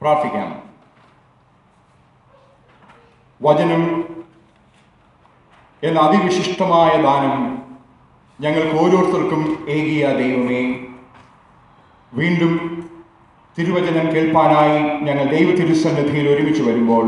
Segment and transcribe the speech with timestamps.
[0.00, 0.62] പ്രാർത്ഥിക്കാം.
[3.42, 4.04] വചനം
[5.82, 7.62] എന്ന അതിവിശിഷ്ടമായ ദാനം
[8.40, 10.86] ഞങ്ങൾക്ക് ഓരോരുത്തർക്കും ഏകിയ ദൈവമേ.
[12.14, 12.84] വീണ്ടും
[13.58, 17.04] തിരുവചനം കേൾപ്പാനായി ഞങ്ങൾ ദൈവ തിരുസന്നിധിയിൽ ഒരുമിച്ച് വരുമ്പോൾ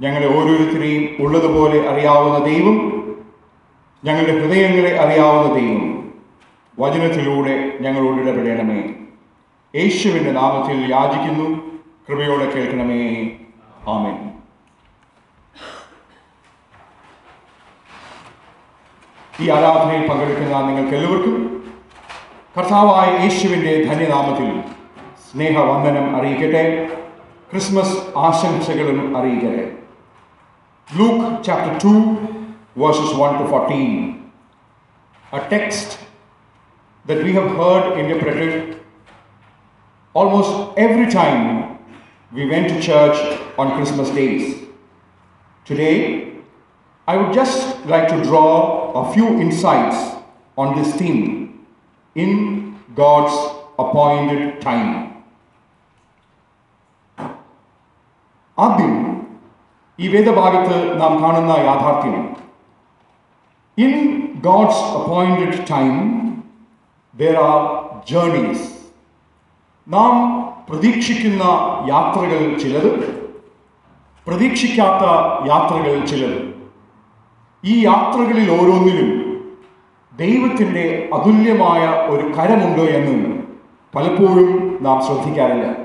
[0.00, 2.76] ഞങ്ങളെ ഓരോരുത്തരെയും ഉള്ളതുപോലെ അറിയാവുന്ന ദൈവം
[4.04, 6.12] ഞങ്ങളുടെ ഹൃദയങ്ങളെ അറിയാവുന്ന ദൈവം
[6.78, 8.94] വചനത്തിലൂടെ ഞങ്ങളോട് ഇടപെടണമേ.
[9.76, 11.67] യേശുവിന്റെ നാമത്തിൽ യാചിക്കുന്നു.
[12.07, 12.99] കൃപയോടെ കേൾക്കണമേ
[13.87, 14.17] ആമേൻ
[19.33, 21.37] ഈ ആരാധനയിൽ പങ്കെടുക്കുന്ന നിങ്ങൾക്ക് എല്ലാവർക്കും
[22.55, 24.49] കർത്താവായ യേശുവിൻ്റെ ധന്യനാമത്തിൽ
[25.27, 26.65] സ്നേഹവന്ദനം അറിയിക്കട്ടെ
[27.51, 29.65] ക്രിസ്മസ് ആശംസകളും അറിയിക്കട്ടെ
[30.89, 31.93] Luke chapter two
[32.77, 33.87] verses one to fourteen
[35.33, 35.97] a text
[37.05, 38.77] that we have heard interpreted
[40.15, 41.39] almost every time
[42.31, 43.17] we went to church
[43.57, 44.43] on Christmas days.
[45.67, 45.97] Today,
[47.07, 49.97] I would just like to draw a few insights
[50.57, 51.65] on this theme
[52.15, 52.31] in
[52.95, 53.35] God's
[53.77, 54.91] appointed time.
[58.57, 58.91] ആദ്യം
[59.99, 62.17] ഈ വേദഭാഗത്ത് നാം കാണുന്ന യാഥാർത്ഥ്യം
[63.77, 63.93] in
[64.47, 65.95] God's appointed time
[67.15, 67.61] there are
[68.11, 68.67] journeys
[69.87, 70.13] നാം
[70.68, 71.42] പ്രതീക്ഷിക്കുന്ന
[71.88, 73.18] യാത്രകൾ ചിലത്
[74.26, 75.04] പ്രതീക്ഷിക്കാത്ത
[75.48, 76.54] യാത്രകൾ ചിലത്.
[77.64, 79.10] ഈ യാത്രകളിൽ ഓരോന്നിലും
[80.16, 83.42] ദൈവത്തിന്റെ അതുല്യമായ ഒരു കരമുണ്ട് എന്ന്
[83.94, 85.76] പലപ്പോഴും നാം ശ്രദ്ധിക്കാറില്ല.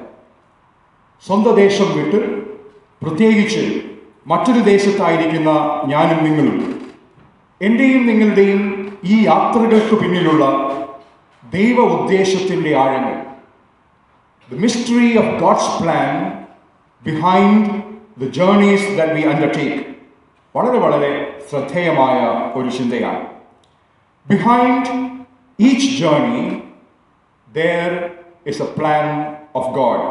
[1.25, 2.41] സ്വന്തം ദേശം വിട്ട്
[3.01, 3.81] പ്രത്യേകിച്ച്
[4.27, 5.49] മറ്റൊരു ദേശത്തായിരിക്കുന്ന
[5.85, 6.81] ഞാനും നിങ്ങളും
[7.61, 8.61] എന്റെയും നിങ്ങളുടെയും
[9.03, 10.45] ഈ യാത്രകൾക്ക് പിന്നിലുള്ള
[11.53, 13.32] ദൈവ ഉദ്ദേശത്തിന്റെ ആഴങ്ങൾ
[14.51, 16.15] the mystery of God's plan
[17.03, 17.61] behind
[18.21, 19.77] the journeys that we undertake
[20.55, 21.11] വളരെ വളരെ
[21.49, 22.17] ശ്രദ്ധേയമായ
[22.55, 23.21] ഒരു ചിന്തയാണ്.
[24.27, 24.89] Behind
[25.59, 26.63] each journey
[27.55, 28.09] there
[28.47, 29.05] is a plan
[29.55, 30.05] of God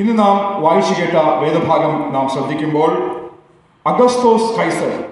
[0.00, 2.90] ഇന്ന് നാം വായിച്ചു കേട്ട വേദഭാഗം നാം ശ്രദ്ധിക്കുമ്പോൾ
[3.86, 5.04] അഗസ്തോസ് കൈസർ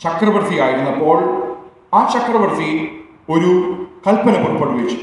[0.00, 1.18] ചക്രവർത്തിയായിരുന്നപ്പോൾ
[1.94, 2.70] ആ ചക്രവർത്തി
[3.30, 3.50] ഒരു
[4.06, 4.98] കൽപ്പന പുറപ്പെടുവിച്ചു.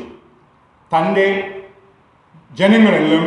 [0.95, 1.27] തന്റെ
[2.59, 3.25] ജനങ്ങളെല്ലാം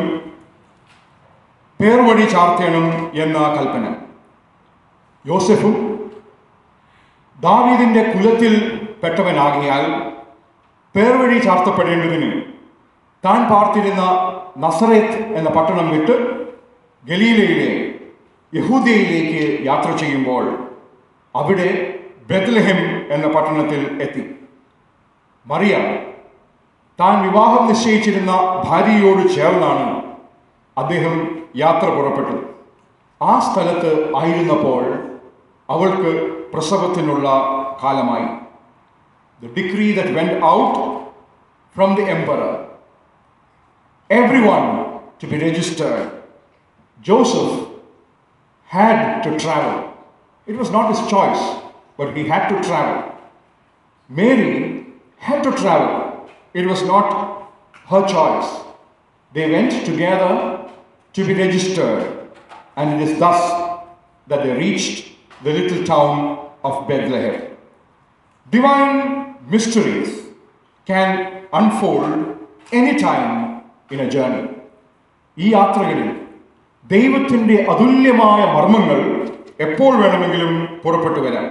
[1.81, 2.87] പേർവഴി ചാർത്തണം
[3.25, 3.85] എന്ന കൽപ്പന.
[5.25, 5.75] യോസഫും
[7.39, 8.55] ദാവീദിന്റെ കുലത്തിൽ
[9.03, 9.85] പെട്ടവനാകിയാൽ
[10.95, 12.31] പേർവഴി ചാർത്തപ്പെടേണ്ടതിന്
[13.25, 14.03] താൻ പാർത്തിരുന്ന
[14.65, 16.17] നസറേത്ത് എന്ന പട്ടണം വിട്ട്
[17.05, 17.71] ഗലീലയിലെ
[18.53, 20.45] യഹൂദയിലേക്ക് യാത്ര ചെയ്യുമ്പോൾ
[21.35, 21.69] അവിടെ
[22.29, 22.81] ബെത്ലഹെം
[23.15, 24.23] എന്ന പട്ടണത്തിൽ എത്തി.
[25.47, 25.75] മറിയ
[26.99, 28.33] താൻ വിവാഹം നിശ്ചയിച്ചിരുന്ന
[28.65, 29.87] ഭാര്യയോട് ചേർന്നാണ്
[30.77, 31.15] അദ്ദേഹം
[31.57, 32.43] യാത്ര പുറപ്പെട്ടത്
[33.21, 34.83] ആ സ്ഥലത്ത് ആയിരുന്നപ്പോൾ
[35.69, 36.11] അവൾക്ക്
[36.53, 37.29] പ്രസവത്തിനുള്ള
[37.83, 38.29] കാലമായി.
[39.41, 40.79] The degree that went out
[41.77, 42.53] from the emperor
[44.11, 44.65] every one
[45.23, 46.05] to be registered
[47.05, 47.59] Joseph
[48.71, 49.77] had to travel
[50.49, 51.47] it was not his choice
[52.01, 52.99] but he had to travel
[54.11, 54.53] Mary
[55.23, 56.08] had to travel.
[56.54, 57.08] It was not
[57.92, 58.50] her choice.
[59.32, 60.34] They went together
[61.16, 62.04] to be registered,
[62.78, 63.42] and it is thus
[64.28, 65.00] that they reached
[65.44, 66.14] the little town
[66.64, 67.36] of Bethlehem.
[68.48, 68.98] Divine
[69.48, 70.12] mysteries
[70.90, 71.10] can
[71.54, 72.12] unfold
[72.72, 73.32] anytime
[73.92, 74.46] in a journey.
[75.38, 76.10] ഈ യാത്രകളിൽ
[76.86, 79.00] ദൈവത്തിൻ്റെ അതുല്യമായ മർമ്മങ്ങൾ
[79.66, 80.54] എപ്പോൾ വേണമെങ്കിലും
[80.84, 81.48] പുറപ്പെട്ടു വരാം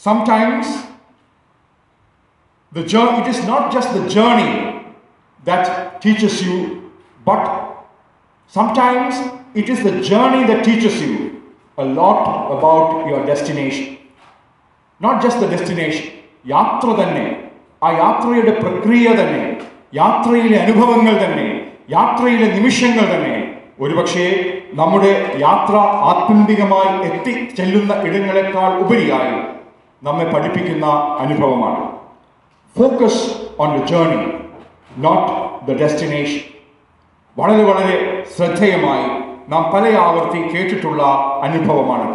[0.00, 0.74] sometimes
[2.75, 4.51] the journey it is not just the journey
[5.43, 5.65] that
[6.01, 6.57] teaches you
[7.25, 7.43] but
[8.53, 9.15] sometimes
[9.55, 11.13] it is the journey that teaches you
[11.77, 12.21] a lot
[12.55, 13.87] about your destination
[15.01, 16.05] not just the destination
[16.47, 17.23] യാത്ര തന്നെ
[17.81, 19.45] ആ യാത്രയുടെ പ്രക്രിയ തന്നെ
[19.93, 21.45] യാത്രയിലെ അനുഭവങ്ങൾ തന്നെ
[21.89, 23.33] യാത്രയിലെ നിമിഷങ്ങൾ തന്നെ
[23.83, 24.27] ഒരുപക്ഷെ
[24.79, 25.11] നമ്മുടെ
[25.45, 25.75] യാത്ര
[26.11, 29.35] ആത്യന്തികമായി എത്തി ചെല്ലുന്ന ഇടങ്ങളെക്കാൾ ഉപരിയായി
[30.01, 30.87] നമ്മെ പഠിപ്പിക്കുന്ന
[31.23, 31.81] അനുഭവമാണ്
[32.75, 33.21] focus
[33.59, 34.21] on the journey
[34.97, 35.29] not
[35.65, 36.41] the destination
[37.37, 37.95] വളരെ വളരെ
[38.35, 39.05] ശ്രദ്ധേയമായി
[39.49, 41.01] നാം പല ആവർത്തി കേട്ടിട്ടുള്ള
[41.43, 42.09] അനുഭവമാണ്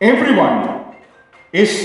[0.00, 0.54] എവ്രി വൺ
[1.54, 1.82] ഇസ്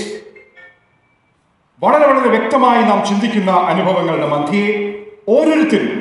[1.82, 4.66] വളരെ വളരെ വ്യക്തമായി നാം ചിന്തിക്കുന്ന അനുഭവങ്ങളുടെ മധ്യേ
[5.30, 5.94] ഓരോരുത്തരും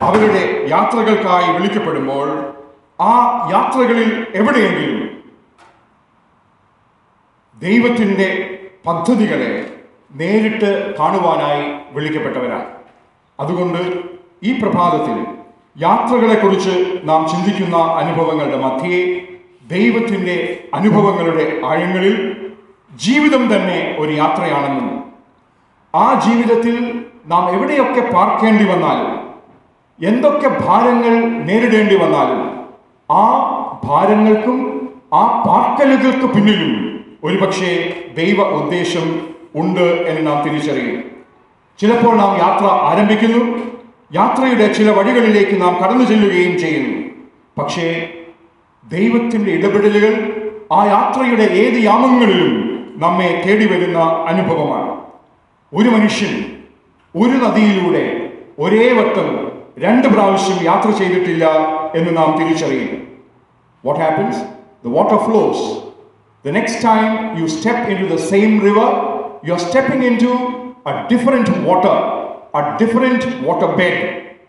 [0.00, 2.28] അവരുടെ യാത്രകൾക്കായി വിളിക്കപ്പെടുമ്പോൾ
[3.00, 3.14] ആ
[3.50, 5.00] യാത്രകളിൽ എവിടെയെങ്കിലും
[7.56, 8.28] ദൈവത്തിന്റെ
[8.84, 9.50] പദ്ധതികളെ
[10.10, 12.66] നേരിട്ട് കാണുവാനായി വിളിക്കപ്പെട്ടവരാണ്.
[13.40, 13.80] അതുകൊണ്ട്
[14.42, 15.16] ഈ പ്രഭാതത്തിൽ
[15.76, 19.00] യാത്രകളെക്കുറിച്ച് നാം ചിന്തിക്കുന്ന അനുഭവങ്ങളുടെ മധ്യേ
[19.70, 20.36] ദൈവത്തിന്റെ
[20.74, 22.14] അനുഭവങ്ങളുടെ ആഴങ്ങളിൽ
[22.96, 24.88] ജീവിതം തന്നെ ഒരു യാത്രയാണെന്നും
[25.94, 26.74] ആ ജീവിതത്തിൽ
[27.26, 29.12] നാം എവിടെയൊക്കെ പാർക്കേണ്ടി വന്നാലും
[29.98, 31.14] എന്തൊക്കെ ഭാരങ്ങൾ
[31.44, 32.40] നേരിടേണ്ടി വന്നാലും
[33.10, 33.24] ആ
[33.84, 34.58] ഭാരങ്ങൾക്കും
[35.12, 36.72] ആ പാർക്കലുകൾക്ക് പിന്നിലും
[37.24, 37.72] ഒരുപക്ഷെ
[38.14, 39.06] ദൈവ ഉദ്ദേശം
[39.56, 41.04] ഉണ്ട് എന്ന് നാം തിരിച്ചറിയും.
[41.78, 43.58] ചിലപ്പോൾ നാം യാത്ര ആരംഭിക്കുന്നു.
[44.14, 47.08] യാത്രയുടെ ചില വഴികളിലേക്ക് നാം കടന്നു ചെല്ലുകയും ചെയ്യുന്നു.
[47.58, 48.08] പക്ഷേ
[48.92, 50.32] ദൈവത്തിന്റെ ഇടപെടലുകൾ
[50.72, 54.98] ആ യാത്രയുടെ ഏത് യാമങ്ങളിലും നമ്മെ തേടി വരുന്ന അനുഭവമാണ്.
[55.74, 56.44] ഒരു മനുഷ്യൻ
[57.16, 61.44] ഒരു നദിയിലൂടെ ഒരേ വട്ടം രണ്ട് പ്രാവശ്യം യാത്ര ചെയ്തിട്ടില്ല
[61.94, 63.00] എന്ന് നാം തിരിച്ചറിയുന്നു
[63.86, 64.38] what happens
[64.84, 65.82] the water flows
[66.46, 69.07] the next time you step into the same river
[69.45, 70.33] you are stepping in to
[70.85, 71.95] a different water,
[72.53, 73.95] a different water bed,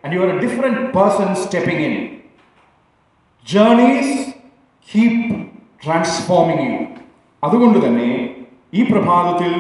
[0.03, 1.95] and you are a different person stepping in.
[3.47, 4.09] Journeys
[4.89, 5.17] keep
[5.81, 6.77] transforming you.
[7.43, 8.09] അതുകൊണ്ട് തന്നെ
[8.73, 9.51] ഈ പ്രഭാതത്തിൽ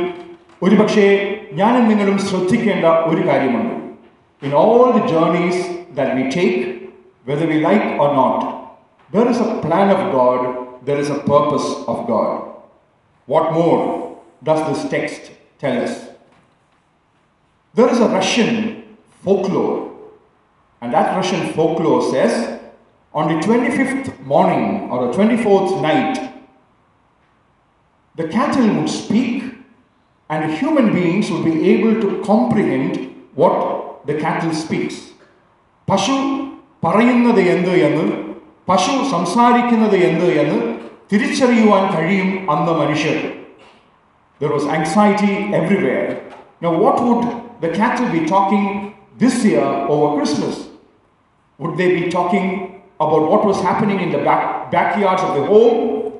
[0.62, 1.06] ഒരുപക്ഷെ
[1.52, 3.74] ഞാനും നിങ്ങളും ശ്രദ്ധിക്കേണ്ട ഒരു കാര്യമുണ്ട്
[4.42, 5.60] in all the journeys
[5.98, 6.62] that we take
[7.26, 8.40] whether we like or not
[9.10, 10.46] there is a plan of God
[10.88, 12.34] there is A purpose of God
[13.28, 13.76] what more
[14.48, 15.30] does this text
[15.62, 15.94] tell us
[17.74, 18.50] There is a Russian
[19.22, 19.76] folklore,
[20.82, 22.60] and that Russian folklore says
[23.14, 26.14] on the 25th morning or the 24th night,
[28.14, 29.42] the cattle would speak,
[30.30, 32.92] and human beings would be able to comprehend
[33.34, 34.96] what the cattle speaks.
[35.88, 36.16] പശു
[36.82, 38.04] പറയുന്നത് എന്ത് എന്ന്
[38.68, 40.58] പശു സംസാരിക്കുന്നത് എന്ത് എന്ന്
[41.10, 43.16] തിരിച്ചറിയുവാൻ കഴിയും അന്ന് മനുഷ്യർ
[44.40, 46.30] There was anxiety everywhere.
[46.60, 50.68] Now, what would the cattle be talking this year over Christmas?
[51.58, 56.12] Would they be talking about what was happening in the back, backyards of the home?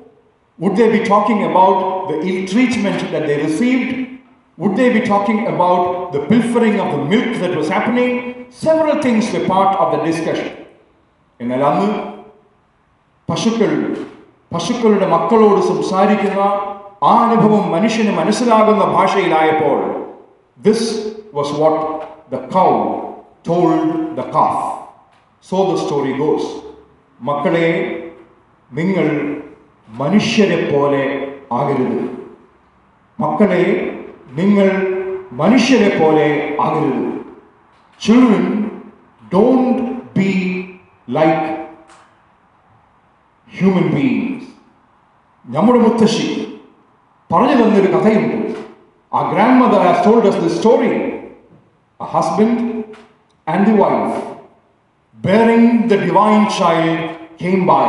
[0.57, 4.19] Would they be talking about the ill treatment that they received?
[4.57, 8.45] Would they be talking about the pilfering of the milk that was happening?
[8.49, 10.51] Several things were part of the discussion.
[11.39, 11.87] എന്നാൽ അന്ന്
[13.29, 13.71] പശുക്കൾ
[14.53, 16.41] പശുക്കളുടെ മക്കളോട് സംസാരിക്കുന്ന
[17.02, 19.78] ആ അനുഭവം മനുഷ്യന് മനസ്സിലാകുന്ന ഭാഷയിലായപ്പോൾ
[20.60, 22.68] this was what the cow
[23.48, 24.80] told the calf
[25.50, 26.62] so the story goes
[27.20, 27.68] മക്കളെ
[28.72, 29.06] നിങ്ങൾ
[29.88, 31.02] മനുഷ്യരെ പോലെ
[31.52, 32.00] ആകരുത്.
[33.20, 33.62] മക്കളെ
[34.32, 34.68] നിങ്ങൾ
[35.32, 37.06] മനുഷ്യരെ പോലെ ആകരുത്.
[38.00, 38.70] Children
[39.32, 39.82] don't
[40.18, 40.30] be
[41.10, 41.48] like
[43.58, 44.46] human beings
[45.44, 46.49] നമ്മുടെ മുത്തശ്ശി
[47.29, 48.35] പറഞ്ഞു തന്നൊരു കഥയുണ്ട്
[49.11, 50.91] ആ grandmother has told us this story
[51.99, 52.55] a husband
[53.47, 54.15] and the wife
[55.17, 56.97] bearing the divine child
[57.41, 57.85] came by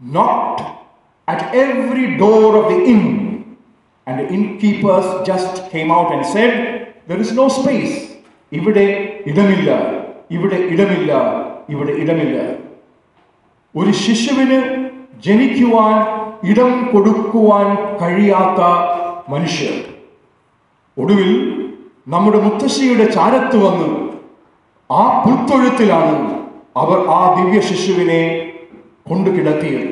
[0.00, 0.62] knocked
[1.28, 3.02] at every door of the inn
[4.06, 6.52] and the innkeepers just came out and said
[7.08, 7.94] there is no space
[8.52, 8.84] ഇവിടെ
[9.30, 9.70] ഇടമില്ല
[10.30, 11.12] ഇവിടെ ഇടമില്ല
[11.68, 12.36] ഇവിടെ ഇടമില്ല
[13.74, 14.58] ഒരു ശിശുവിന്
[15.18, 15.96] ജനിക്കുവാൻ
[16.43, 18.63] ഇടം കൊടുക്കുവാൻ കഴിയാത്ത
[19.31, 19.83] മനുഷ്യർ.
[21.03, 21.57] ഒടുവിൽ
[22.07, 24.09] നമ്മുടെ മുത്തശ്ശിയുടെ ചാരത്ത് വന്ന്
[24.93, 26.39] ആ പുൽത്തൊഴുത്തിലാണ്
[26.77, 28.51] അവർ ആ ദിവ്യ ശിശുവിനെ
[29.09, 29.89] കൊണ്ടു കിടത്തിയത്.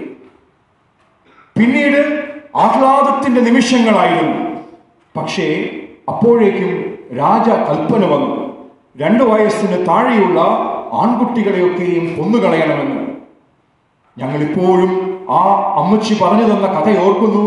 [1.59, 4.59] പിന്നീട് ആഹ്ലാദത്തിന്റെ നിമിഷങ്ങളായിരുന്നു.
[5.19, 5.69] പക്ഷേ
[6.07, 8.49] അപ്പോഴേക്കും രാജ കൽപ്പന വന്നു.
[8.97, 10.41] രണ്ടു വയസ്സിന് താഴെയുള്ള
[10.93, 13.15] ആൺകുട്ടികളെയൊക്കെയും കൊന്നുകളയണമെന്ന്.
[14.17, 15.41] ഞങ്ങൾ ഇപ്പോഴും ആ
[15.79, 17.45] അമ്മച്ചി പറഞ്ഞു തന്ന കഥ ഓർക്കുന്നു.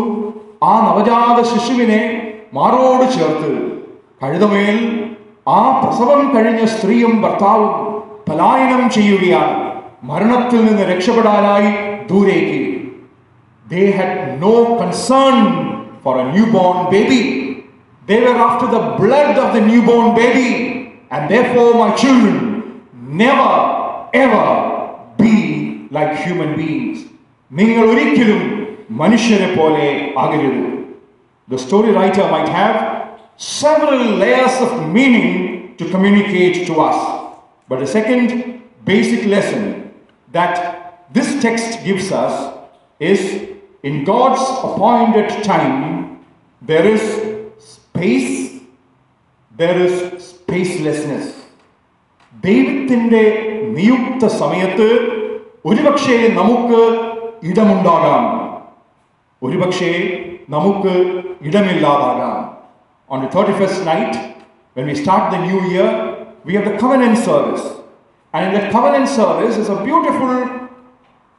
[0.69, 2.01] ആ നവജാത ശിശുവിനെ
[2.57, 3.51] മാറോട് ചേർത്ത്
[4.21, 4.77] കഴുതമേൽ
[5.57, 7.71] ആ പ്രസവം കഴിഞ്ഞ സ്ത്രീയും ഭർത്താവും
[8.27, 9.55] പലായനം ചെയ്യുകയാണ്.
[10.09, 11.71] മരണത്തിൽ നിന്ന് രക്ഷപ്പെടാനായി
[12.09, 12.61] ദൂരേക്ക്.
[13.65, 15.35] They had no concern
[16.03, 16.25] for a
[16.57, 17.21] newborn baby
[18.09, 19.61] they were after the blood of the
[19.91, 20.49] newborn baby
[21.15, 22.39] and they for my children
[23.21, 23.55] never
[24.25, 24.47] ever
[25.21, 25.35] be
[25.97, 27.03] like human beings
[27.52, 28.42] നിങ്ങൾ ഒരിക്കലും
[29.02, 29.86] മനുഷ്യരെ പോലെ
[30.24, 30.64] ആകരുത്
[31.48, 32.74] The story writer might have
[33.38, 35.28] several layers of meaning
[35.78, 36.98] to communicate to us.
[37.68, 38.26] But the second
[38.84, 39.62] basic lesson
[40.30, 40.54] that
[41.10, 42.34] this text gives us
[43.00, 43.20] is
[43.82, 46.20] in God's appointed time,
[46.62, 47.02] there is
[47.58, 48.34] space,
[49.52, 49.94] there is
[50.30, 51.26] spacelessness.
[52.42, 53.22] ദൈവത്തിൻ്റെ
[53.76, 54.88] നിയുക്ത സമയത്ത്
[55.64, 56.80] ഒരുപക്ഷെ നമുക്ക്
[57.43, 58.25] ഇടമുണ്ടാകാം
[59.41, 59.93] ഒരുപക്ഷെ
[60.49, 60.93] നമുക്ക്
[61.41, 62.39] ഇടമില്ലാതാകാം
[63.09, 64.13] On the 31st night,
[64.75, 65.87] when we start the new year,
[66.45, 67.65] we have the covenant service.
[68.33, 70.31] And in that covenant service is a beautiful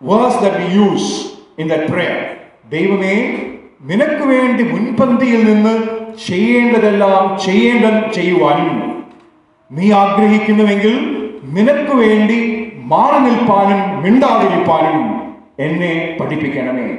[0.00, 1.06] verse that we use
[1.58, 2.18] in that prayer.
[2.70, 3.16] ദൈവമേ
[3.82, 5.74] നിനക്ക് വേണ്ടി മുൻപന്തിയിൽ നിന്ന്
[6.26, 8.70] ചെയ്യേണ്ടതെല്ലാം ചെയ്യേണ്ട ചെയ്യുവാനും
[9.70, 10.94] നീ ആഗ്രഹിക്കുന്നുവെങ്കിൽ
[11.56, 12.38] നിനക്ക് വേണ്ടി
[12.92, 14.98] മാറി നിൽപ്പാനും മിണ്ടാതിരിപ്പാനും
[15.65, 16.89] എന്നെ പഠിപ്പിക്കണമേ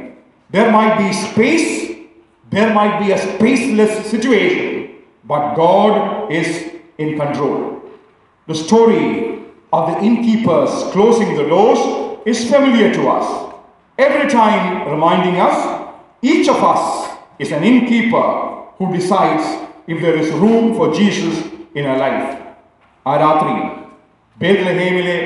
[0.50, 1.70] there might be space
[2.52, 4.66] there might be A spaceless situation
[5.26, 6.00] but God
[6.40, 6.56] is
[7.04, 7.58] in control
[8.48, 9.02] The story
[9.72, 11.80] of the innkeepers closing the doors
[12.26, 13.26] is familiar to us.
[13.98, 15.56] Every time reminding us,
[16.22, 16.82] each of us
[17.38, 18.24] is an innkeeper
[18.78, 19.44] who decides
[19.86, 21.36] if there is room for Jesus
[21.74, 22.26] in our life.
[23.06, 23.54] ആ രാത്രി
[24.38, 25.16] ബേദ്ലഹേമിലെ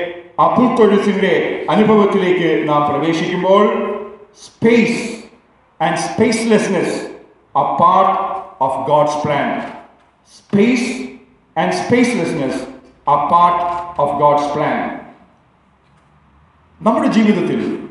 [0.48, 3.64] പുൽത്തൊഴുത്തിന്റെ അനുഭവത്തിലേക്ക് നാം പ്രവേശിക്കുമ്പോൾ
[4.44, 5.26] space
[5.80, 7.08] and spacelessness
[7.56, 8.20] a part
[8.62, 9.62] of God's plan
[10.34, 10.90] space
[11.58, 12.68] and spacelessness
[13.08, 13.64] a part
[14.02, 15.00] of God's plan
[16.82, 17.90] നമ്മുടെ ജീവിതത്തിൽ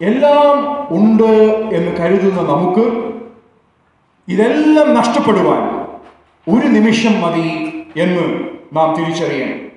[0.00, 0.58] എല്ലാം
[0.90, 1.30] ഉണ്ട്
[1.72, 2.84] എന്ന് കരുതുന്ന നമുക്ക്
[4.28, 5.62] ഇതെല്ലാം നഷ്ടപ്പെടുവാൻ
[6.48, 7.48] ഒരു നിമിഷം മതി
[7.96, 8.24] എന്ന്
[8.72, 9.67] നാം തിരിച്ചറിയണം.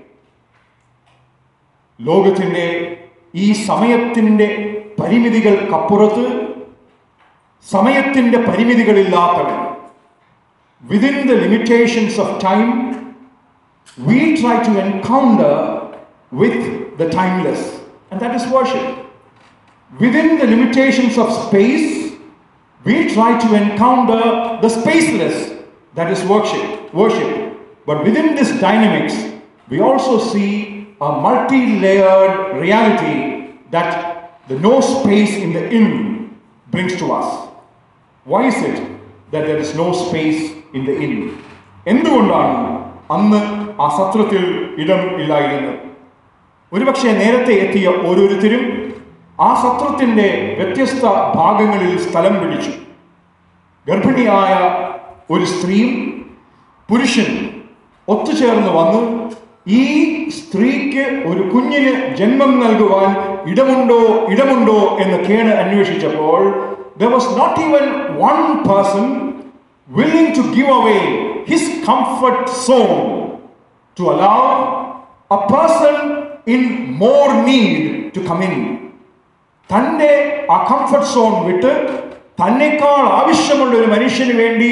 [2.00, 2.66] ലോകത്തിൻ്റെ
[3.34, 4.48] ഈ സമയത്തിൻ്റെ
[4.98, 6.26] പരിമിതികൾക്കപ്പുറത്ത്
[7.66, 9.56] സമയത്തിൻ്റെ പരിമിതികളില്ലാത്തവൻ
[10.82, 12.68] within the limitations of time
[13.98, 15.52] we try to encounter
[16.32, 19.06] with the timeless, and that is worship.
[19.90, 22.12] Within the limitations of space,
[22.82, 26.92] we try to encounter the spaceless, that is worship.
[26.92, 27.56] Worship.
[27.86, 29.14] But within this dynamics,
[29.68, 33.15] we also see a multi-layered reality
[33.69, 33.89] that
[34.47, 35.85] the no space in the in
[36.67, 37.27] brings to us.
[38.25, 38.77] Why is it
[39.31, 40.41] that there is no space
[40.73, 41.13] in the in?
[41.85, 42.57] എന്തുകൊണ്ടാണ്
[43.11, 43.39] അന്ന്
[43.81, 44.43] ആ സത്രത്തിൽ
[44.77, 45.77] ഇടം ഇല്ലായിരുന്നത്
[46.71, 48.63] ഒരുപക്ഷെ നേരത്തെ എത്തിയ ഓരോരുത്തരും
[49.39, 50.27] ആ സത്രത്തിന്റെ
[50.57, 51.03] വ്യത്യസ്ത
[51.35, 52.73] ഭാഗങ്ങളിൽ സ്ഥലം പിടിച്ചു
[53.87, 54.53] ഗർഭിണിയായ
[55.29, 55.91] ഒരു സ്ത്രീയും
[56.89, 57.39] പുരുഷനും
[58.07, 59.01] ഒത്തുചേർന്ന് വന്ന്
[59.65, 59.83] ഈ
[60.31, 63.09] സ്ത്രീക്ക് ഒരു കുഞ്ഞിന് ജന്മം നൽകുവാൻ
[63.51, 63.99] ഇടമുണ്ടോ
[64.33, 66.39] ഇടമുണ്ടോ എന്ന് കേണ് അന്വേഷിച്ചപ്പോൾ
[66.97, 67.85] there was not even
[68.21, 69.05] one person
[69.89, 70.99] willing to give away
[71.45, 72.99] his comfort zone
[73.97, 74.41] to allow
[75.29, 75.95] a person
[76.47, 76.61] in
[76.95, 77.79] more need
[78.13, 78.55] to come in.
[79.69, 80.11] തന്റെ
[80.51, 81.71] ആ കംഫർട്ട് സോൺ വിട്ട്
[82.41, 84.71] തന്നെക്കാൾ ആവശ്യമുള്ള ഒരു മനുഷ്യന് വേണ്ടി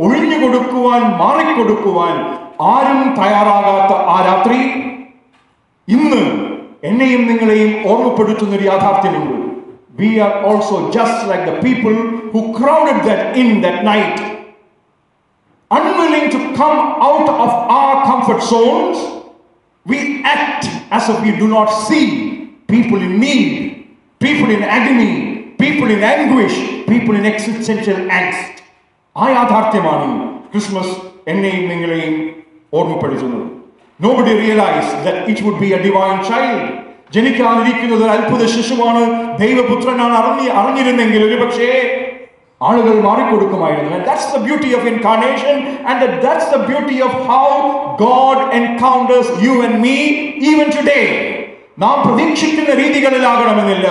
[0.00, 2.14] ഒഴിഞ്ഞു കൊടുക്കുവാൻ മാറിക്കൊടുക്കുവാൻ
[2.69, 4.59] ആരും തയ്യാറാകാത്ത ആ രാത്രി
[5.87, 6.21] ഇന്ന്
[6.89, 9.39] എന്നെയും നിങ്ങളെയും ഓർമ്മപ്പെടുത്തുന്ന ഒരു യാഥാർത്ഥ്യമുണ്ട്
[9.99, 11.95] we are also just like the people
[12.35, 14.21] who crowded that in that night
[15.71, 18.97] unwilling to come out of our comfort zones,
[19.85, 22.03] we act as if we do not see
[22.69, 23.53] people in need,
[24.21, 25.13] people in agony,
[25.55, 26.55] people in anguish,
[26.87, 28.49] people in existential angst.
[29.15, 30.05] ആ യാഥാർത്ഥ്യമാണ്
[30.51, 30.93] Christmas
[31.27, 32.13] എന്നെയും നിങ്ങളെയും
[32.77, 33.45] ഓർമ്മപ്പെടുത്തുന്നത്
[33.99, 36.63] nobody realise that it would be a divine child
[37.15, 39.01] ജനിക്കാതിരിക്കുന്നത് ഒരു അത്ഭുത ശിശുവാണ്
[39.43, 41.69] ദൈവപുത്രനാണ് അറിഞ്ഞി അറിഞ്ഞിരുന്നെങ്കിൽ ഒരു പക്ഷേ
[42.61, 45.55] ആളുകൾ മാറിക്കൊടുക്കുമായിരുന്നു and that's the beauty of incarnation
[45.87, 47.47] and that that's the beauty of how
[47.99, 49.97] god encounters you and me
[50.49, 51.05] even today
[51.83, 53.87] നാം പ്രതീക്ഷിക്കുന്ന രീതികളിലാകണമെന്നില്ല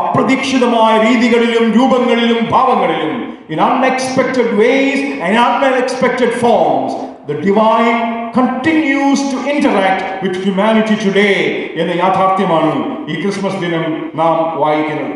[0.00, 3.12] അപ്രതീക്ഷിതമായ രീതികളിലും രൂപങ്ങളിലും ഭാവങ്ങളിലും
[3.48, 6.92] in unexpected ways and unexpected forms
[7.26, 7.98] the divine
[8.37, 11.35] continues to interact with humanity today
[11.75, 15.15] എന്ന യാഥാർത്ഥ്യമാണ് ഈ Christmas ദിനം നാം വായിക്കുന്നത്.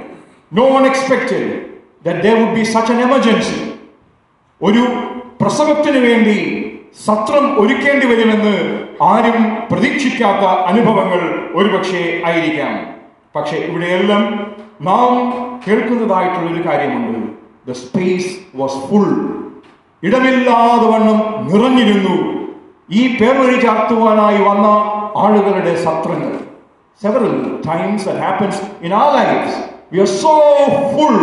[0.54, 0.84] No one
[2.06, 3.60] that there would be such an emergency.
[4.62, 4.84] ഒരു
[5.42, 6.70] പ്രസവത്തിന് വേണ്ടി
[7.06, 11.22] സത്രം ഒരുക്കേണ്ടി വരുമെന്ന് ആരും പ്രതീക്ഷിക്കാത്ത അനുഭവങ്ങൾ
[11.54, 12.90] ഒരുപക്ഷെ ആയിരിക്കാം.
[13.36, 14.52] പക്ഷെ ഇവിടെയെല്ലാം
[14.82, 15.14] നാം
[15.68, 17.20] കേൾക്കുന്നതായിട്ടുള്ള ഒരു കാര്യമുണ്ട്.
[17.70, 19.36] ദ സ്പേസ് വാസ് ഫുൾ
[20.04, 22.33] ഇടമില്ലാതെ വണ്ണം നിറഞ്ഞിരുന്നു.
[22.99, 24.67] ഈ പേർവഴി ചാർത്തുവാനായി വന്ന
[25.25, 26.33] ആളുകളുടെ സത്രങ്ങൾ
[27.03, 27.35] several
[27.69, 28.57] times that happens
[28.87, 29.53] in our lives
[29.93, 30.35] we are so
[30.95, 31.19] full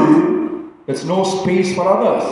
[0.85, 2.25] there's no space for others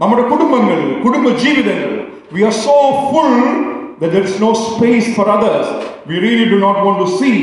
[0.00, 1.92] നമ്മുടെ കുടുംബങ്ങൾ കുടുംബ ജീവിതങ്ങൾ
[2.36, 2.76] we are so
[3.10, 3.34] full
[4.00, 5.66] that there is no space for others
[6.08, 7.36] we really do not want to see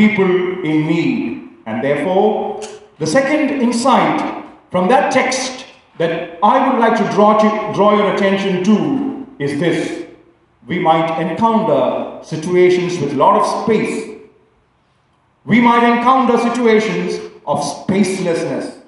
[0.00, 0.30] people
[0.70, 1.18] in need
[1.68, 2.24] and therefore
[3.02, 4.18] the second insight
[4.72, 5.52] from that text
[5.98, 8.76] that I would like to draw, to, draw your attention to
[9.38, 9.78] is this
[10.66, 11.82] we might encounter
[12.24, 13.96] situations with a lot of space
[15.46, 18.82] we might encounter situations of spacelessness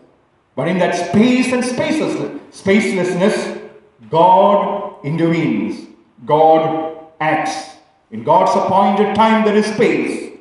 [0.56, 3.60] but in that space and spacelessness, spacelessness,
[4.08, 5.88] God intervenes.
[6.24, 7.76] God acts.
[8.12, 10.38] In God's appointed time, there is space.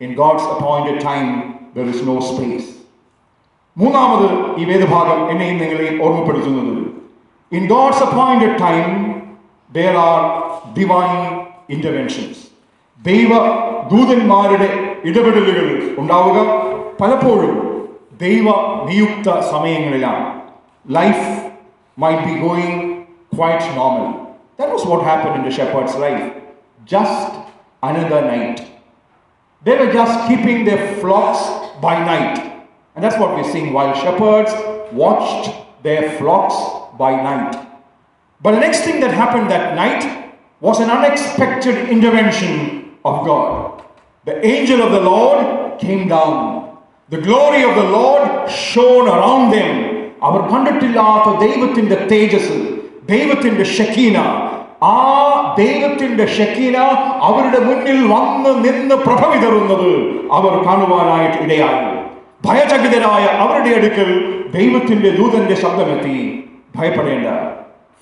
[0.00, 2.66] In God's appointed time, there is no space.
[3.76, 4.28] മൂന്നാമത്
[4.60, 6.76] ഈ വേദഭാഗം എന്നെയും നിങ്ങളെയും ഓർമ്മപ്പെടുത്തുന്നത്
[7.56, 8.86] in God's appointed time
[9.76, 10.20] there R
[10.76, 11.14] divine
[11.76, 12.42] interventions
[13.00, 13.32] ദൈവ
[13.92, 14.68] ദൂതന്മാരുടെ
[15.08, 15.66] ഇടപെടലുകൾ
[16.02, 16.38] ഉണ്ടാവുക
[17.00, 17.54] പലപ്പോഴും
[18.24, 18.46] ദൈവ
[18.90, 20.26] നിയുക്ത സമയങ്ങളിലാണ്
[20.98, 21.26] life
[21.98, 22.78] might be going
[23.36, 24.08] quite normal
[24.58, 26.24] that was what happen in the shepherd's life
[26.94, 27.36] just
[27.82, 28.64] another night
[29.64, 31.40] They were just keeping their flocks
[31.80, 32.36] by night.
[32.96, 34.52] And that's what we're seeing while shepherds
[34.92, 35.50] watched
[35.82, 36.54] their flocks
[36.96, 37.52] by night.
[38.40, 40.02] But the next thing that happened that night
[40.61, 42.51] was an unexpected intervention
[43.03, 43.83] of God.
[44.27, 45.39] The angel of the Lord
[45.79, 46.35] came down.
[47.11, 48.23] The glory of the Lord
[48.65, 49.71] shone around them.
[50.25, 52.57] അവർ കണ്ടിട്ടില്ലാത്ത ദൈവത്തിന്റെ തേജസ്
[53.05, 54.17] ദൈവത്തിന്റെ Shekinah
[54.87, 54.97] ആ
[55.55, 56.77] ദൈവത്തിന്റെ Shekinah
[57.27, 59.89] അവരുടെ മുന്നിൽ വന്ന് നിന്ന് പ്രഭ വിതറുന്നത്
[60.37, 61.81] അവർ കാണുവാനായിട്ട് ഇടയായി
[62.47, 64.11] ഭയചകിതരായ അവരുടെ അടുക്കൽ
[64.57, 66.15] ദൈവത്തിന്റെ ദൂതന്റെ ശബ്ദമെത്തി
[66.77, 67.27] ഭയപ്പെടേണ്ട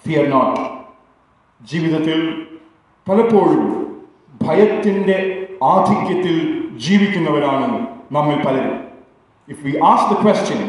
[0.06, 0.62] ഫിയർ നോട്ട്
[1.62, 2.20] ജീവിതത്തിൽ
[3.09, 3.63] പലപ്പോഴും
[4.41, 5.19] ഭയത്തിന്റെ
[5.67, 6.37] ആധിക്യത്തിൽ
[6.79, 7.69] ജീവിക്കുന്നവരാണ്
[8.13, 8.79] നമ്മിൽ പലരും
[9.49, 10.63] if we ask the question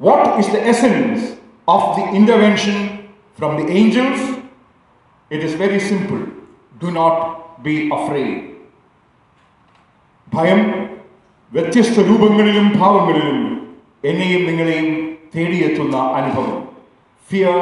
[0.00, 1.24] what is the essence
[1.68, 2.78] of the intervention
[3.38, 4.26] from the Angeles
[5.30, 6.20] It is very simple.
[6.74, 7.16] Do not
[7.58, 8.34] be afraid.
[10.28, 10.60] ഭയം
[11.52, 13.38] വ്യത്യസ്ത രൂപങ്ങളിലും ഭാവങ്ങളിലും
[14.04, 14.88] എന്നെയും നിങ്ങളെയും
[15.34, 16.56] തേടിയെത്തുന്ന അനുഭവം
[17.28, 17.58] fear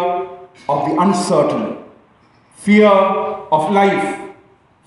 [0.68, 1.62] of the uncertain
[2.62, 2.96] fear
[3.50, 4.06] of life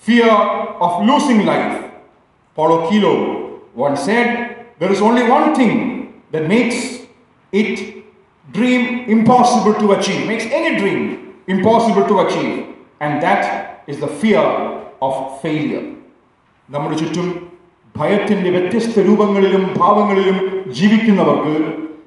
[0.03, 0.31] fear
[0.79, 1.75] of losing life
[2.57, 3.13] polo കീലോ
[3.77, 4.31] one Z
[4.81, 5.77] there is only one thing
[6.33, 6.83] that makes
[7.53, 7.77] it
[8.47, 10.99] dream impossible to achieve makes any dream
[11.47, 12.53] impossible to achieve,
[12.99, 13.43] and that
[13.87, 14.43] is the fear
[15.01, 15.83] of failure.
[16.69, 17.27] നമ്മുടെ ചുറ്റും
[17.95, 20.37] ഭയത്തിന്റെ വ്യത്യസ്ത രൂപങ്ങളിലും ഭാവങ്ങളിലും
[20.71, 21.53] ജീവിക്കുന്നവർക്ക്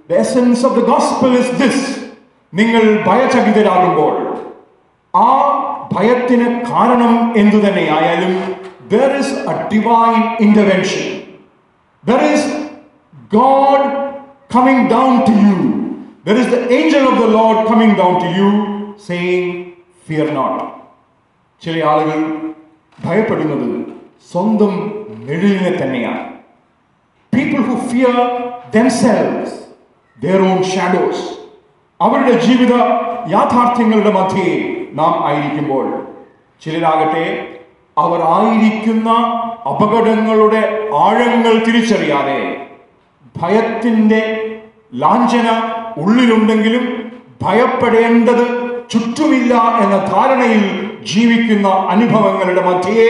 [0.08, 1.84] the essence of the gospel is this
[2.52, 4.12] നിങ്ങൾ ഭയചകിതരാകുമ്പോൾ
[5.14, 5.28] ആ
[5.91, 8.33] ഭയത്തിന് കാരണം എന്തു തന്നെയായാലും
[8.87, 11.05] there is a divine intervention
[12.03, 12.49] there is
[13.31, 13.87] God
[14.55, 15.57] coming down to you
[16.25, 18.49] there is the angel of the lord coming down to you
[19.07, 19.51] saying
[20.07, 20.63] fear not
[21.61, 22.19] ചില ആളുകൾ
[23.05, 23.67] ഭയപ്പെടുന്നത്
[24.31, 24.73] സ്വന്തം
[25.25, 26.21] നിഴലിനെ തന്നെയാണ്.
[27.33, 28.15] People who fear
[28.73, 29.55] themselves
[30.17, 31.23] their own shadows
[31.99, 32.73] അവരുടെ ജീവിത
[33.27, 34.49] യാഥാർത്ഥ്യങ്ങളുടെ മധ്യേ
[34.93, 35.85] നാം ആയിരിക്കുമ്പോൾ
[36.61, 37.25] ചിലരാകട്ടെ
[37.97, 39.09] അവർ ആയിരിക്കുന്ന
[39.71, 40.61] അപകടങ്ങളുടെ
[41.01, 42.39] ആഴങ്ങൾ തിരിച്ചറിയാതെ
[43.35, 44.21] ഭയത്തിന്റെ
[44.95, 45.47] ലാഞ്ചന
[45.97, 46.85] ഉള്ളിലുണ്ടെങ്കിലും
[47.41, 48.45] ഭയപ്പെടേണ്ടത്
[48.89, 49.53] ചുറ്റുമില്ല
[49.83, 50.63] എന്ന ധാരണയിൽ
[51.03, 53.07] ജീവിക്കുന്ന അനുഭവങ്ങളുടെ മധ്യേ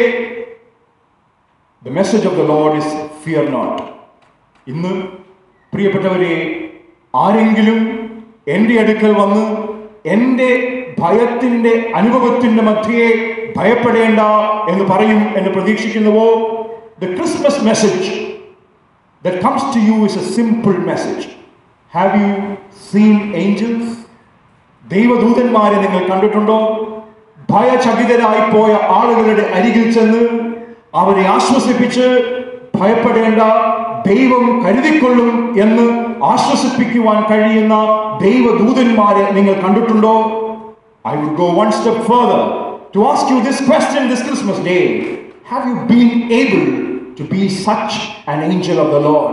[1.82, 2.93] the message of the lord is
[3.24, 3.82] fear not
[4.67, 4.93] ഇന്ന്
[5.74, 6.36] പ്രിയപ്പെട്ടവരെ
[7.13, 7.80] ആരെങ്കിലും
[8.48, 9.43] എന്റെ അടുക്കൽ വന്ന്
[10.06, 10.50] എന്റെ
[11.04, 13.08] ഭയത്തിന്റെ അനുഭവത്തിന്റെ മധ്യേ
[13.58, 14.20] ഭയപ്പെടേണ്ട
[14.70, 16.28] എന്ന് പറയും എന്ന് പ്രതീക്ഷിക്കുന്നുവോ?
[17.02, 18.12] The Christmas message
[19.24, 21.28] the comes to you is a simple message
[21.94, 22.30] have you
[22.92, 23.92] seen angels
[24.84, 26.60] ദൈവദൂതന്മാരെ നിങ്ങൾ കണ്ടിട്ടുണ്ടോ?
[27.50, 30.24] ഭയചകിതരായി പോയ ആളുകളുടെ അരികിൽ ചെന്ന്
[30.96, 32.06] അവരെ ആശ്വസിപ്പിച്ച്
[32.80, 33.42] ഭയപ്പെടേണ്ട
[34.06, 35.86] ദൈവം കരുതിക്കൊള്ളും എന്ന്
[36.24, 37.76] ആശ്വസിപ്പിക്കുവാൻ കഴിയുന്ന
[38.22, 40.16] ദൈവദൂതന്മാരെ നിങ്ങൾ കണ്ടിട്ടുണ്ടോ?
[41.05, 42.40] I would go one step further
[42.94, 44.77] to ask you this question this Christmas day
[45.51, 46.09] have you been
[46.40, 46.62] able
[47.20, 47.98] to be such
[48.31, 49.33] an Angel of the load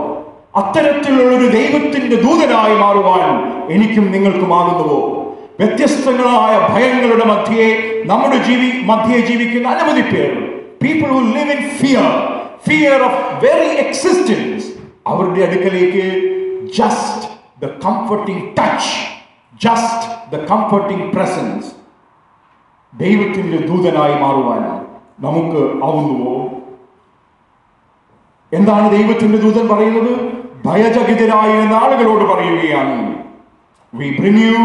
[0.60, 3.24] അത്തരത്തിലുള്ള ഒരു ദൈവത്തിന്റെ ദൂതനായി മാറുവാൻ
[3.70, 5.00] എനിക്കും നിങ്ങൾക്കുമാകുന്നുവോ
[5.60, 7.66] വ്യത്യസ്തങ്ങളായ ഭയങ്ങളുടെ മധ്യേ
[8.04, 10.30] നമ്മുടെ ജീവി മധ്യേ ജീവിക്കുന്ന അനവധി പേർ
[10.82, 12.08] people who live in fear
[12.66, 14.66] fear of very existence
[15.06, 16.04] അവരുടെ അടുക്കലേക്ക്
[16.78, 17.26] just
[17.62, 18.92] the comforting touch
[19.60, 21.68] just the comforting presence
[22.92, 24.62] ദൈവത്തിന്റെ ദൂതനായി മാറുവാൻ
[25.20, 26.36] നമുക്ക് ആവുന്നുവോ
[28.52, 30.12] എന്താണ് ദൈവത്തിന്റെ ദൂതൻ പറയുന്നത്
[30.64, 32.96] ഭയചകിതരായ ആളുകളോട് പറയുകയാണ്
[33.92, 34.62] we bring you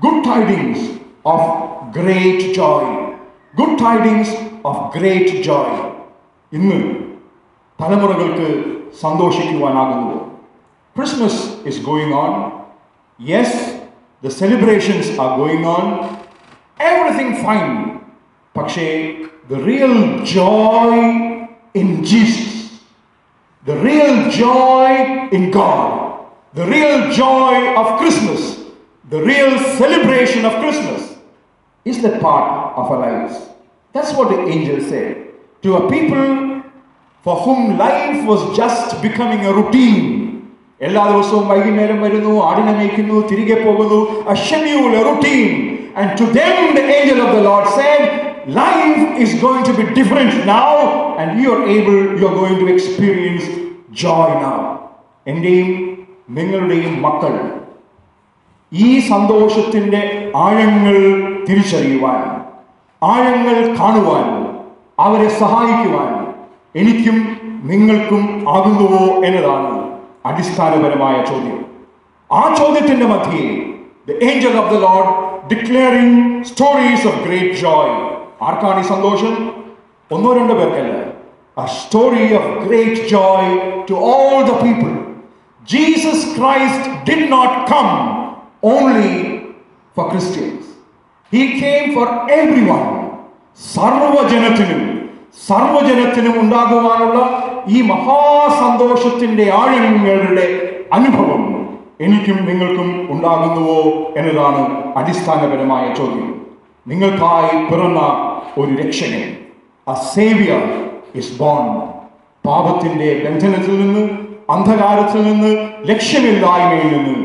[0.00, 0.84] good tidings
[1.24, 1.48] of
[1.90, 2.92] great joy
[3.56, 4.34] good tidings
[4.64, 5.76] of great joy
[6.52, 6.78] ഇന്ന്
[7.78, 8.48] തലമുറകൾക്ക്
[9.00, 10.12] സന്തോഷിക്കുവാനാകുന്നു
[10.96, 12.32] Christmas is going on
[13.20, 13.60] yes
[14.21, 16.27] the celebrations are going on.
[16.79, 18.11] Everything fine.
[18.55, 22.79] Pakshe, the real joy in Jesus.
[23.65, 26.25] The real joy in God.
[26.53, 28.59] The real joy of Christmas.
[29.09, 31.17] The real celebration of Christmas
[31.83, 33.49] is the part of our lives.
[33.93, 35.27] That's what the angel said
[35.63, 36.63] to a people
[37.23, 40.20] for whom life was just becoming a routine
[40.85, 43.99] എല്ലാ ദിവസവും വൈകുന്നേരം വരുന്നു ആടിനെ നയിക്കുന്നു തിരികെ പോകുന്നു
[44.31, 45.51] a schedule a routine
[45.99, 48.01] and to them the angel of the lord said
[48.57, 50.69] life is going to be different now
[51.19, 53.45] and you are able you are going to experience
[54.03, 54.57] joy now
[55.25, 55.69] എന്റെയും
[56.37, 57.33] നിങ്ങളുടെയും മക്കൾ
[58.71, 60.01] ഈ സന്തോഷത്തിന്റെ
[60.45, 60.95] ആഴങ്ങൾ
[61.47, 62.21] തിരിച്ചറിയുവാൻ
[63.01, 64.25] ആഴങ്ങൾ കാണുവാൻ
[64.97, 66.09] അവരെ സഹായിക്കുവാൻ
[66.75, 67.17] എനിക്കും
[67.71, 68.23] നിങ്ങൾക്കും
[68.55, 69.71] ആകുന്നുവോ എന്നതാണ്
[70.28, 71.58] അടിസ്ഥാനപരമായ ചോദ്യം
[72.30, 73.44] ആ ചോദ്യത്തിന്റെ മധ്യേ
[74.08, 75.12] the angel of the lord
[75.52, 77.94] declaring stories of great joy
[78.48, 79.34] ആർക്കാണ് ഈ സന്തോഷം
[80.10, 80.94] ഒന്നോ രണ്ടോ പേർക്കല്ല
[81.56, 83.42] a story of great joy
[83.86, 84.94] to all the people.
[85.62, 87.92] Jesus Christ did not come
[88.64, 89.14] only
[89.96, 90.64] for Christians.
[91.32, 92.88] He came for everyone.
[93.60, 94.82] സർവജനത്തിനും
[95.47, 97.19] സർവജനത്തിനും ഉണ്ടാകുവാനുള്ള
[97.67, 100.47] ഈ മഹാസന്തോഷത്തിന്റെ ആഴങ്ങളുടെ
[100.93, 101.43] അനുഭവം
[102.01, 103.79] എനിക്കും നിങ്ങൾക്കും ഉണ്ടാകുന്നുവോ
[104.17, 104.61] എന്നതാണ്
[104.95, 106.29] അടിസ്ഥാനപരമായ ചോദ്യം.
[106.87, 107.99] നിങ്ങൾക്കായി പിറന്ന
[108.57, 109.23] ഒരു രക്ഷകൻ
[109.87, 110.61] അ സേവിയർ
[111.15, 111.65] ഇസ് ബോൺ
[112.45, 114.09] പാപത്തിന്റെ ബന്ധനത്തിൽ നിന്ന്
[114.49, 117.17] അന്ധകാരത്തിൽ നിന്ന് ലക്ഷ്യമില്ലായ്മയിൽ നിന്ന്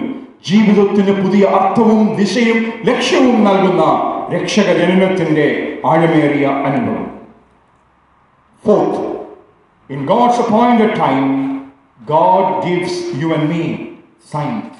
[0.49, 3.83] ജീവിതത്തിന് പുതിയ അർത്ഥവും ദിശയും ലക്ഷ്യവും നൽകുന്ന
[4.35, 5.47] രക്ഷക ജനനത്തിന്റെ
[5.87, 7.07] ആഴമേറിയ അനുഭവം.
[8.67, 9.29] Fourth,
[9.91, 14.77] in God's appointed time, God gives you and me signs.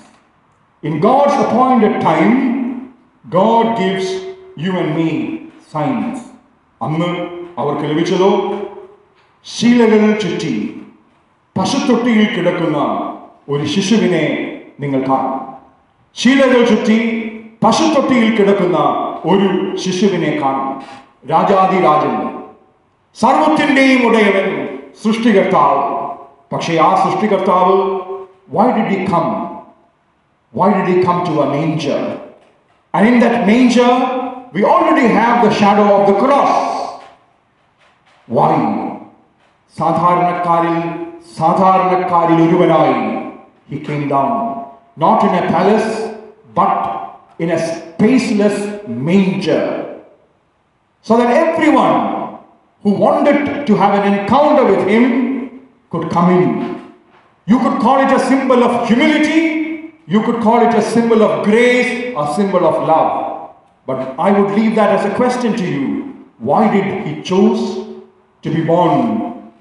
[0.83, 2.94] In God's appointed time,
[3.25, 4.07] God gives
[4.57, 5.11] you and me
[5.68, 6.16] signs.
[6.81, 7.11] അന്ന്
[7.59, 8.31] അവർക്ക് ലഭിച്ചതോ
[9.46, 10.55] ശീലകൾ ചുറ്റി
[11.57, 12.79] പശുത്തൊട്ടിയിൽ കിടക്കുന്ന
[13.49, 14.25] ഒരു ശിശുവിനെ
[14.81, 15.37] നിങ്ങൾ കാണും
[16.16, 16.99] ശീലകൾ ചുറ്റി
[17.62, 18.79] പശുത്തൊട്ടിയിൽ കിടക്കുന്ന
[19.31, 19.49] ഒരു
[19.85, 20.72] ശിശുവിനെ കാണും
[21.31, 22.16] രാജാതിരാജൻ
[23.17, 24.47] സർവത്തിൻ്റെയും ഉടയവൻ
[25.03, 25.79] സൃഷ്ടികർത്താവ്
[26.51, 27.75] പക്ഷേ ആ സൃഷ്ടികർത്താവ്
[28.55, 29.25] why did he come
[30.53, 31.99] why did he come to a manger
[32.93, 33.91] and in that manger
[34.53, 36.57] we already have the shadow of the cross
[38.27, 38.53] why
[39.75, 40.77] സാധാരണക്കാരിൽ
[41.38, 42.97] സാധാരണക്കാരിൽ ഒരുവനായി
[43.69, 44.31] he came down
[44.97, 45.93] not in a palace
[46.55, 46.81] but
[47.43, 48.63] in a spaceless
[49.05, 49.62] manger
[51.05, 51.93] so that every one
[52.86, 55.05] who wanted to have an encounter with him
[55.91, 56.45] could come in.
[57.51, 59.41] You could call it a symbol of humility,
[60.13, 61.91] you could call it a symbol of grace,
[62.23, 63.12] a symbol of love.
[63.88, 65.86] But I would leave that as a question to you.
[66.49, 67.63] Why did he choose
[68.43, 68.99] to be born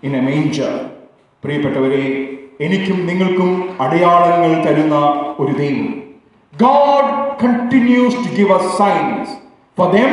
[0.03, 0.73] in a manger?
[1.45, 2.05] പ്രിയപ്പെട്ടവരെ
[2.65, 3.51] എനിക്കും നിങ്ങൾക്കും
[3.85, 4.97] അടയാളങ്ങൾ തരുന്ന
[5.43, 5.89] ഒരു ദൈവം
[6.69, 7.05] God
[7.43, 9.29] continues to give us signs.
[9.77, 10.11] For them,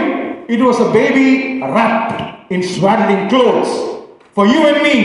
[0.51, 3.71] it was a baby wrapped in swaddling clothes.
[4.35, 4.97] For you and me,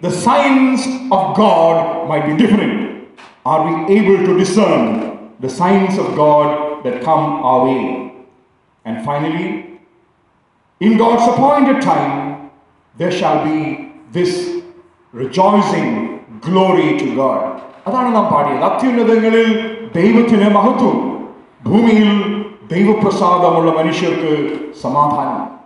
[0.00, 3.08] the signs of God might be different.
[3.44, 4.82] Are we able to discern
[5.40, 8.12] the signs of God that come our way?
[8.84, 9.78] And finally,
[10.80, 12.50] in God's appointed time,
[12.98, 14.62] there shall be this
[15.12, 15.88] rejoicing
[16.40, 17.42] glory to God.
[17.86, 19.48] അതാണ് നാം പാടിയത് അത്യുന്നതങ്ങളിൽ
[19.94, 20.96] ദൈവത്തിന് മഹത്വം
[21.64, 22.10] ഭൂമിയിൽ
[22.71, 24.31] ദൈവപ്രസാദമുള്ള മനുഷ്യർക്ക്
[24.81, 25.57] സമാധാനം.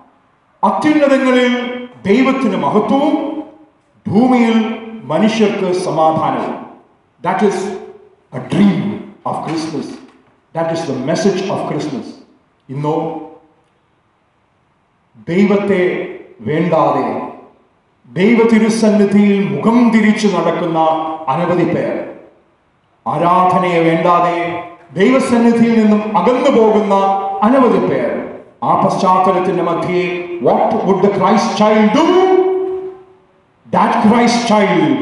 [0.64, 1.54] അത്യുന്നതങ്ങളിൽ
[2.06, 3.44] ദൈവത്തിന് മഹത്വവും
[4.08, 4.58] ഭൂമിയിൽ
[5.04, 6.66] മനുഷ്യർക്ക് സമാധാനവും.
[7.22, 7.66] That is
[8.34, 8.78] a dream
[9.26, 10.00] of Christmas
[10.56, 12.14] that is the message of Christmas
[12.70, 12.96] ഇന്നോ
[15.30, 15.82] ദൈവത്തെ
[16.42, 17.08] വേണ്ടാതെ
[18.14, 20.80] ദൈവ തിരുസന്നിധിയിൽ മുഖം തിരിച്ചു നടക്കുന്ന
[21.28, 21.94] അനവധി പേർ.
[23.08, 24.38] ആരാധനയെ വേണ്ടാതെ
[24.99, 26.95] ദൈവസന്നിധിയിൽ നിന്നും അകന്നു പോകുന്ന
[27.47, 28.09] അനവധി പേർ
[28.69, 30.05] ആ പശ്ചാത്തലത്തിന്റെ മധ്യേ
[30.47, 32.07] what would the Christ child do
[33.67, 34.95] that Christ child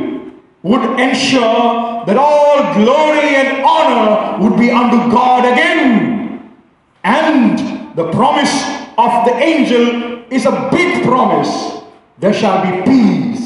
[0.64, 1.64] would ensure
[2.06, 4.06] that all glory and honor
[4.40, 6.40] would be unto God again.
[7.04, 7.58] And
[7.94, 8.54] the promise
[8.96, 9.84] of the angel
[10.30, 11.52] is a big promise.
[12.18, 13.42] There shall be peace,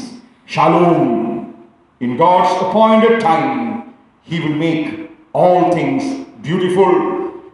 [0.47, 1.55] shalom.
[2.01, 6.03] In God's appointed time, He will make all things
[6.43, 6.91] beautiful.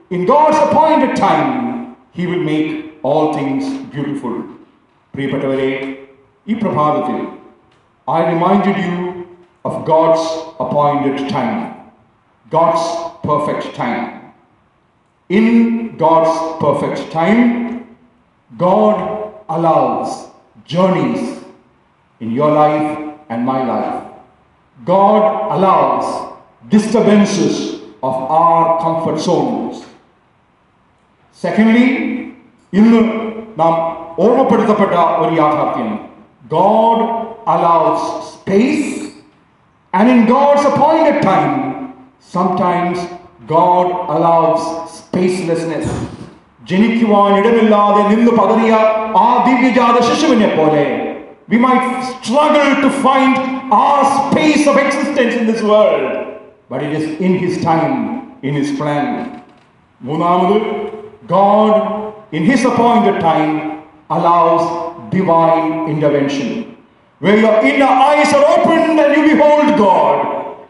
[0.09, 4.35] In God's appointed time, He will make all things beautiful.
[5.13, 5.71] പ്രിയപ്പെട്ടവരെ
[6.51, 7.17] ഈ പ്രഭാതത്തിൽ
[8.07, 8.97] I reminded you
[9.67, 10.23] of God's
[10.63, 11.61] appointed time,
[12.49, 12.83] God's
[13.23, 14.03] perfect time.
[15.29, 15.47] In
[15.97, 17.87] God's perfect time,
[18.57, 20.29] God allows
[20.65, 21.43] journeys
[22.19, 22.89] in your life
[23.29, 24.03] and my life.
[24.85, 26.05] God allows
[26.69, 27.68] disturbances
[28.07, 29.75] of our comfort zones.
[31.43, 31.87] Secondly,
[32.79, 33.01] ഇന്ന്
[33.61, 33.73] നാം
[34.23, 35.91] ഓർമ്മപ്പെടുത്തപ്പെട്ട ഒരു യാഥാർത്ഥ്യം
[36.55, 37.05] God
[37.53, 38.01] allows
[38.35, 38.87] space,
[39.93, 41.53] and in God's appointed time,
[42.35, 42.97] sometimes
[43.55, 44.61] God allows
[44.99, 45.87] spacelessness.
[46.69, 48.71] ജനിക്കുവാൻ ഇടമില്ലാതെ നിന്ന് പതറിയ
[49.23, 50.85] ആ ദിവ്യജാത ശിശുവിനെ പോലെ
[51.47, 53.33] we might struggle to find
[53.81, 56.05] our space of existence in this world,
[56.69, 57.95] but it is in His time,
[58.47, 59.07] in His plan.
[60.07, 60.57] മൂന്നാമത്
[61.35, 61.73] God,
[62.37, 63.53] in His appointed time,
[64.09, 64.63] allows
[65.09, 66.49] divine intervention.
[67.19, 70.17] Where your inner eyes are opened and you behold God.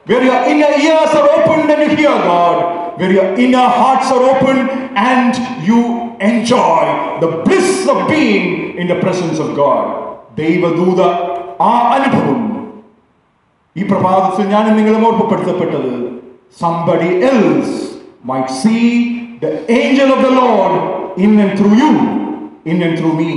[0.06, 2.58] Where your inner ears are opened and you hear God.
[3.00, 5.34] Where your inner hearts are opened and
[5.68, 9.86] you enjoy the bliss of being in the presence of God.
[10.40, 11.02] ദൈവദൂത
[11.70, 12.42] ആ അനുഭവം
[13.76, 15.92] ഈ പ്രഭാതത്തിൽ ഞാൻ നിങ്ങളും ഓർമ്മപ്പെടുത്തപ്പെട്ടത്
[16.64, 17.76] somebody else
[18.26, 21.90] might see the angel of the Lord in and through you,
[22.66, 23.34] in and through me.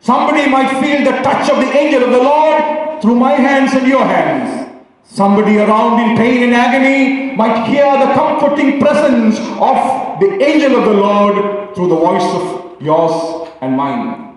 [0.00, 3.86] Somebody might feel the touch of the angel of the Lord through my hands and
[3.86, 4.70] your hands.
[5.04, 10.84] Somebody around in pain and agony might hear the comforting presence of the angel of
[10.84, 14.29] the Lord through the voice of yours and mine.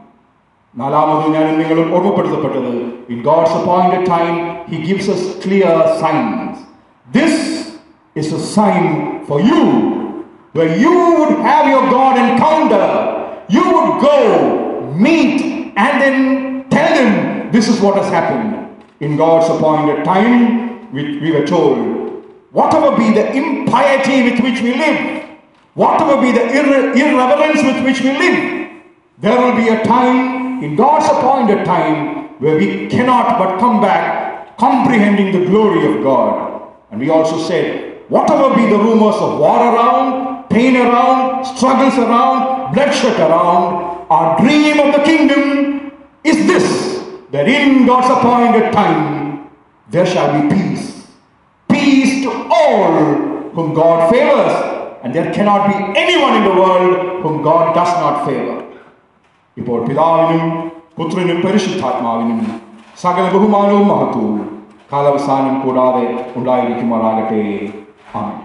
[0.74, 2.72] നാലാമത് ഞാൻ നിങ്ങളും ഓർമ്മപ്പെടുത്തപ്പെട്ടത്
[3.14, 4.34] in God's appointed time
[4.72, 6.60] he gives us clear signs
[7.08, 7.42] this
[8.16, 8.84] is a sign
[9.30, 9.62] for you
[10.58, 12.86] where you would have your God encounter
[13.56, 14.16] you would go
[14.98, 15.36] meet
[15.84, 16.16] and then
[16.70, 17.12] tell him
[17.52, 18.48] this is what has happened
[19.00, 20.34] in God's appointed time
[20.96, 21.78] we, we were told
[22.52, 25.00] whatever be the impiety with which we live
[25.76, 28.40] whatever be the irre- irreverence with which we live
[29.20, 30.20] there will be a time
[30.65, 36.73] in God's appointed time where we cannot but come back comprehending the glory of God.
[36.91, 42.73] And we also said, whatever be the rumors of war around, pain around, struggles around,
[42.73, 49.51] bloodshed around, our dream of the kingdom is this that in God's appointed time
[49.91, 51.07] there shall be peace.
[51.69, 57.43] Peace to all whom God favors, and there cannot be anyone in the world whom
[57.43, 58.74] God does not favor.
[59.59, 62.61] ഇപ്പോൾ പിതാവിനും പുത്രനും പരിശുദ്ധാത്മാവിനും
[62.97, 64.41] സകല ബഹുമാനവും മഹത്വവും
[64.93, 67.45] കാലാവസാനം കൂടാതെ ഉണ്ടായിരിക്കുമാറാകട്ടെ.
[68.15, 68.44] ആമേൻ.